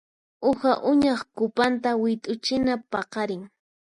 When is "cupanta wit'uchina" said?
1.37-2.73